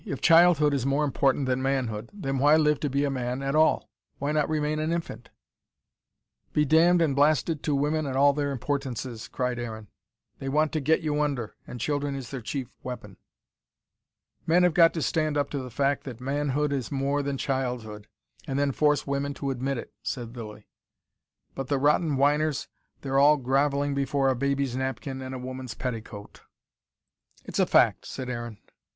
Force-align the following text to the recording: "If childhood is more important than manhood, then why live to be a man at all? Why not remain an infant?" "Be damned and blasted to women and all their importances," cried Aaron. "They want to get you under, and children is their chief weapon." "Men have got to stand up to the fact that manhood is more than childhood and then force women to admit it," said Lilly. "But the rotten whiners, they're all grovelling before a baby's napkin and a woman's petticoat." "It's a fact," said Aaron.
"If 0.03 0.19
childhood 0.19 0.73
is 0.73 0.83
more 0.83 1.03
important 1.03 1.45
than 1.45 1.61
manhood, 1.61 2.09
then 2.11 2.39
why 2.39 2.55
live 2.55 2.79
to 2.79 2.89
be 2.89 3.03
a 3.03 3.11
man 3.11 3.43
at 3.43 3.53
all? 3.53 3.87
Why 4.17 4.31
not 4.31 4.49
remain 4.49 4.79
an 4.79 4.91
infant?" 4.91 5.29
"Be 6.53 6.65
damned 6.65 7.03
and 7.03 7.15
blasted 7.15 7.61
to 7.61 7.75
women 7.75 8.07
and 8.07 8.15
all 8.17 8.33
their 8.33 8.49
importances," 8.51 9.27
cried 9.27 9.59
Aaron. 9.59 9.89
"They 10.39 10.49
want 10.49 10.71
to 10.71 10.79
get 10.79 11.01
you 11.01 11.21
under, 11.21 11.55
and 11.67 11.79
children 11.79 12.15
is 12.15 12.31
their 12.31 12.41
chief 12.41 12.73
weapon." 12.81 13.17
"Men 14.47 14.63
have 14.63 14.73
got 14.73 14.91
to 14.95 15.03
stand 15.03 15.37
up 15.37 15.51
to 15.51 15.59
the 15.59 15.69
fact 15.69 16.03
that 16.05 16.19
manhood 16.19 16.73
is 16.73 16.91
more 16.91 17.21
than 17.21 17.37
childhood 17.37 18.07
and 18.47 18.57
then 18.57 18.71
force 18.71 19.05
women 19.05 19.35
to 19.35 19.51
admit 19.51 19.77
it," 19.77 19.93
said 20.01 20.35
Lilly. 20.35 20.67
"But 21.53 21.67
the 21.67 21.77
rotten 21.77 22.17
whiners, 22.17 22.67
they're 23.01 23.19
all 23.19 23.37
grovelling 23.37 23.93
before 23.93 24.29
a 24.29 24.35
baby's 24.35 24.75
napkin 24.75 25.21
and 25.21 25.35
a 25.35 25.37
woman's 25.37 25.75
petticoat." 25.75 26.41
"It's 27.45 27.59
a 27.59 27.67
fact," 27.67 28.07
said 28.07 28.31
Aaron. 28.31 28.57